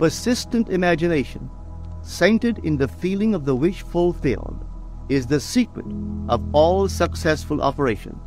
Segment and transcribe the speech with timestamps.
[0.00, 1.50] Persistent imagination,
[2.00, 4.64] centered in the feeling of the wish fulfilled,
[5.10, 5.84] is the secret
[6.30, 8.22] of all successful operations.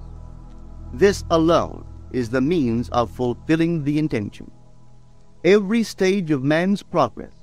[0.94, 4.52] This alone is the means of fulfilling the intention.
[5.44, 7.34] Every stage of man's progress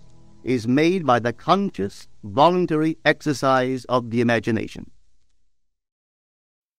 [0.44, 4.88] is made by the conscious, voluntary exercise of the imagination.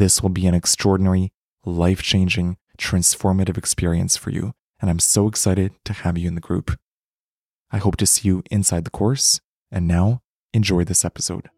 [0.00, 1.30] this will be an extraordinary,
[1.62, 6.40] life changing, transformative experience for you, and I'm so excited to have you in the
[6.40, 6.78] group.
[7.70, 10.22] I hope to see you inside the course, and now
[10.54, 11.50] enjoy this episode.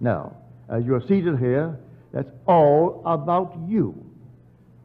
[0.00, 0.36] Now,
[0.68, 1.78] as you're seated here,
[2.12, 4.05] that's all about you.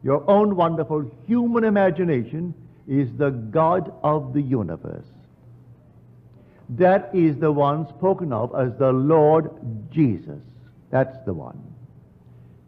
[0.02, 2.54] Your own wonderful human imagination
[2.88, 5.06] is the God of the universe.
[6.70, 9.50] That is the one spoken of as the Lord
[9.90, 10.40] Jesus.
[10.90, 11.60] That's the one.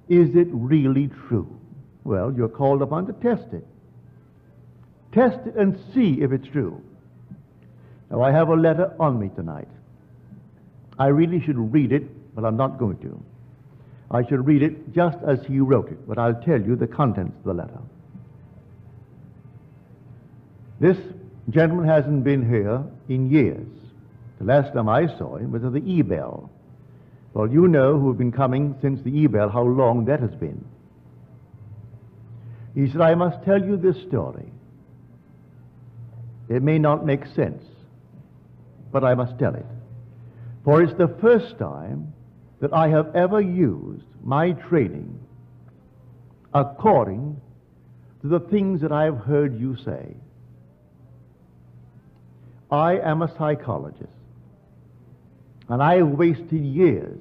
[0.08, 1.58] Is it really true?
[2.04, 3.66] Well, you're called upon to test it.
[5.12, 6.82] Test it and see if it's true.
[8.10, 9.68] Now, I have a letter on me tonight.
[10.98, 13.22] I really should read it but I'm not going to.
[14.14, 17.36] I shall read it just as he wrote it, but I'll tell you the contents
[17.38, 17.80] of the letter.
[20.78, 20.96] This
[21.50, 23.66] gentleman hasn't been here in years.
[24.38, 26.48] The last time I saw him was at the Ebell.
[27.32, 30.64] Well, you know who have been coming since the Ebell how long that has been.
[32.76, 34.52] He said, I must tell you this story.
[36.48, 37.64] It may not make sense,
[38.92, 39.66] but I must tell it.
[40.62, 42.12] For it's the first time
[42.64, 45.20] that I have ever used my training
[46.54, 47.38] according
[48.22, 50.14] to the things that I have heard you say.
[52.70, 54.16] I am a psychologist,
[55.68, 57.20] and I have wasted years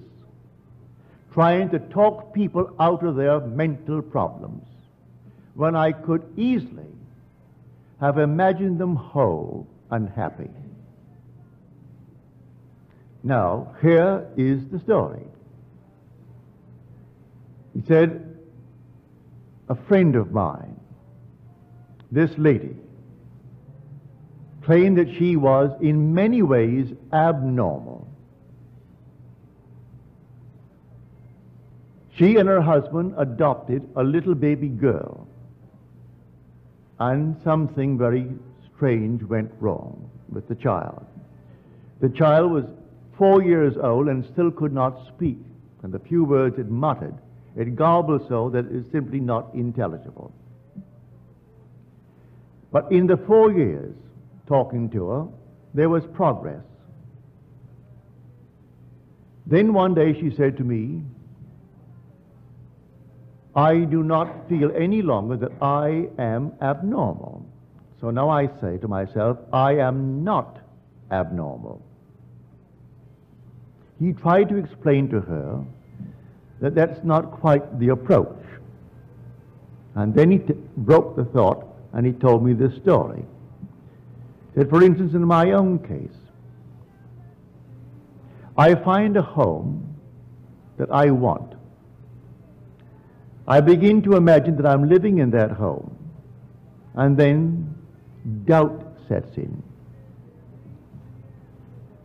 [1.33, 4.65] trying to talk people out of their mental problems
[5.55, 6.95] when I could easily
[7.99, 10.51] have imagined them whole and happy.
[13.23, 15.23] Now, here is the story.
[17.73, 18.37] He said,
[19.69, 20.79] A friend of mine,
[22.11, 22.75] this lady,
[24.63, 28.07] claimed that she was in many ways abnormal.
[32.15, 35.27] She and her husband adopted a little baby girl,
[36.99, 38.31] and something very
[38.75, 41.05] strange went wrong with the child.
[42.01, 42.65] The child was
[43.17, 45.39] four years old and still could not speak,
[45.81, 47.15] and the few words it muttered,
[47.55, 50.33] it garbled so that it is simply not intelligible.
[52.71, 53.95] But in the four years
[54.47, 55.27] talking to her,
[55.73, 56.63] there was progress.
[59.45, 61.03] Then one day she said to me,
[63.55, 67.45] I do not feel any longer that I am abnormal.
[68.01, 70.59] So now I say to myself, I am not
[71.11, 71.81] abnormal.
[73.99, 75.63] He tried to explain to her
[76.63, 78.39] that that's not quite the approach.
[79.95, 80.37] And then he
[80.77, 83.25] broke the thought and he told me this story.
[84.55, 86.15] Said, for instance, in my own case,
[88.57, 89.93] I find a home
[90.77, 91.53] that I want.
[93.45, 95.93] I begin to imagine that I'm living in that home.
[96.95, 97.75] And then
[98.45, 99.61] doubt sets in.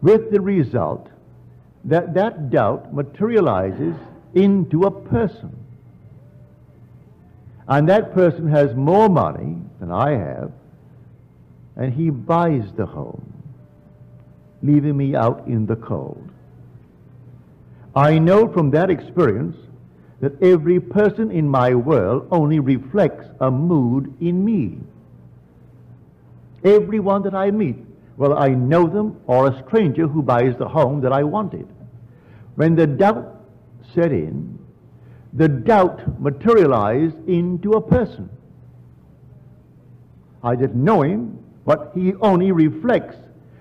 [0.03, 1.09] With the result
[1.85, 3.95] that that doubt materializes
[4.35, 5.55] into a person.
[7.69, 10.53] And that person has more money than I have,
[11.77, 13.33] and he buys the home,
[14.63, 16.29] leaving me out in the cold.
[17.95, 19.57] I know from that experience
[20.21, 24.79] that every person in my world only reflects a mood in me.
[26.65, 27.77] Everyone that I meet,
[28.17, 31.69] whether I know them or a stranger who buys the home that I wanted.
[32.57, 33.38] When the doubt
[33.95, 34.59] set in,
[35.33, 38.31] the doubt materialized into a person.
[40.43, 43.17] I didn't know him, but he only reflects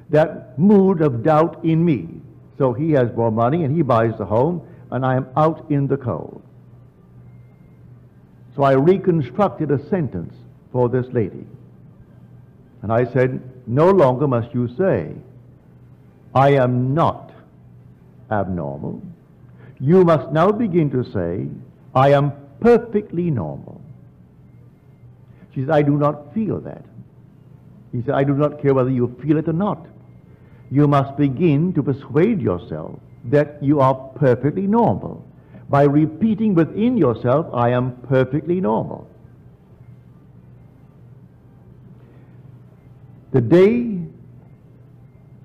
[0.10, 2.08] that mood of doubt in me.
[2.58, 5.88] So he has more money and he buys the home, and I am out in
[5.88, 6.42] the cold.
[8.56, 10.34] So I reconstructed a sentence
[10.72, 11.46] for this lady.
[12.82, 15.14] And I said, No longer must you say,
[16.34, 17.32] I am not
[18.32, 19.02] abnormal.
[19.80, 21.48] You must now begin to say,
[21.94, 23.82] I am perfectly normal.
[25.54, 26.84] She said, I do not feel that.
[27.92, 29.86] He said, I do not care whether you feel it or not.
[30.70, 35.26] You must begin to persuade yourself that you are perfectly normal
[35.70, 39.08] by repeating within yourself, I am perfectly normal.
[43.32, 44.00] The day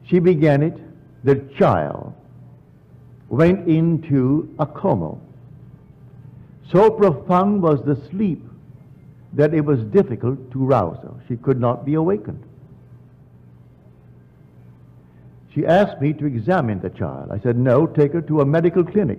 [0.05, 0.79] she began it,
[1.25, 2.15] the child
[3.33, 5.17] went into a coma.
[6.71, 8.45] So profound was the sleep
[9.33, 11.15] that it was difficult to rouse her.
[11.27, 12.45] She could not be awakened.
[15.55, 17.31] She asked me to examine the child.
[17.33, 19.19] I said, no, take her to a medical clinic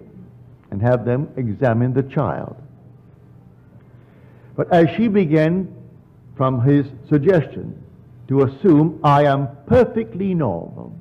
[0.70, 2.56] and have them examine the child.
[4.56, 5.74] But as she began,
[6.36, 7.84] from his suggestion,
[8.28, 10.96] to assume I am perfectly normal,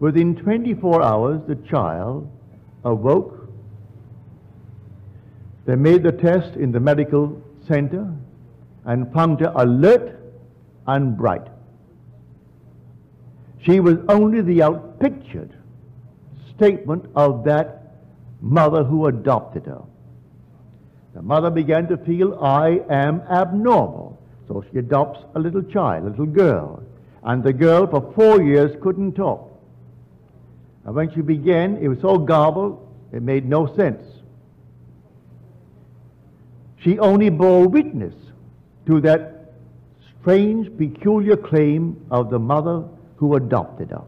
[0.00, 2.30] within 24 hours the child
[2.84, 3.48] awoke.
[5.66, 8.14] They made the test in the medical center
[8.84, 10.18] and found her alert
[10.86, 11.46] and bright.
[13.64, 15.50] She was only the outpictured
[16.56, 17.96] statement of that
[18.40, 19.82] mother who adopted her.
[21.14, 24.22] The mother began to feel, I am abnormal.
[24.46, 26.82] So she adopts a little child, a little girl.
[27.22, 29.47] And the girl for four years couldn't talk.
[30.88, 32.80] And when she began, it was so garbled,
[33.12, 34.02] it made no sense.
[36.78, 38.14] She only bore witness
[38.86, 39.52] to that
[40.18, 42.84] strange, peculiar claim of the mother
[43.16, 44.04] who adopted her.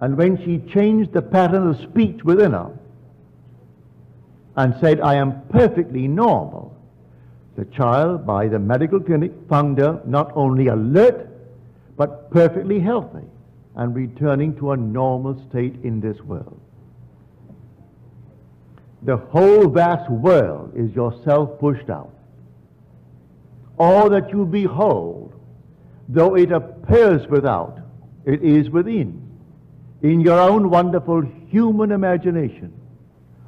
[0.00, 2.76] And when she changed the pattern of speech within her,
[4.56, 6.76] and said, I am perfectly normal.
[7.54, 11.28] The child, by the medical clinic, found her not only alert,
[11.96, 13.28] but perfectly healthy
[13.76, 16.60] and returning to a normal state in this world.
[19.02, 22.12] The whole vast world is yourself pushed out.
[23.78, 25.34] All that you behold,
[26.08, 27.78] though it appears without,
[28.24, 29.22] it is within,
[30.02, 32.72] in your own wonderful human imagination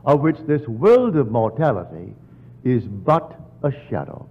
[0.04, 2.14] of which this world of mortality
[2.64, 4.28] is but a shadow.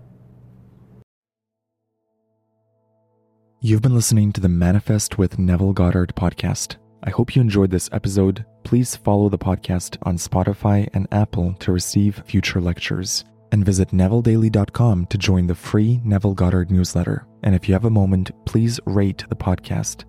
[3.60, 6.76] You've been listening to the Manifest with Neville Goddard podcast.
[7.02, 8.46] I hope you enjoyed this episode.
[8.64, 13.26] Please follow the podcast on Spotify and Apple to receive future lectures.
[13.52, 17.26] And visit NevilleDaily.com to join the free Neville Goddard newsletter.
[17.42, 20.04] And if you have a moment, please rate the podcast.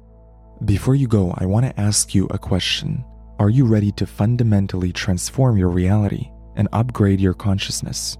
[0.67, 3.03] Before you go, I want to ask you a question.
[3.39, 8.19] Are you ready to fundamentally transform your reality and upgrade your consciousness?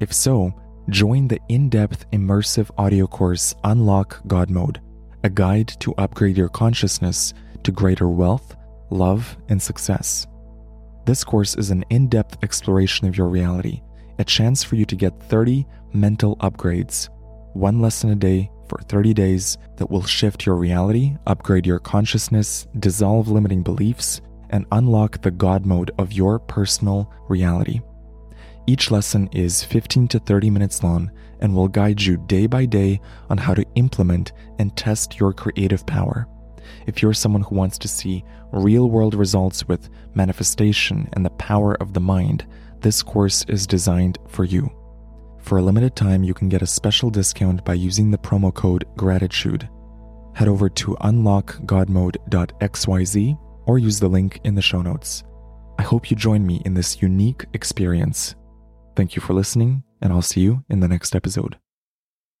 [0.00, 0.52] If so,
[0.90, 4.80] join the in depth immersive audio course Unlock God Mode,
[5.22, 8.56] a guide to upgrade your consciousness to greater wealth,
[8.90, 10.26] love, and success.
[11.06, 13.82] This course is an in depth exploration of your reality,
[14.18, 17.08] a chance for you to get 30 mental upgrades,
[17.54, 22.66] one lesson a day for 30 days that will shift your reality, upgrade your consciousness,
[22.78, 27.80] dissolve limiting beliefs, and unlock the God mode of your personal reality.
[28.66, 32.98] Each lesson is 15 to 30 minutes long and will guide you day by day
[33.28, 36.26] on how to implement and test your creative power.
[36.86, 41.74] If you're someone who wants to see real world results with manifestation and the power
[41.74, 42.46] of the mind,
[42.80, 44.70] this course is designed for you.
[45.40, 48.86] For a limited time, you can get a special discount by using the promo code
[48.96, 49.68] GRATITUDE.
[50.34, 55.22] Head over to unlockgodmode.xyz or use the link in the show notes.
[55.78, 58.34] I hope you join me in this unique experience.
[58.96, 61.58] Thank you for listening, and I'll see you in the next episode.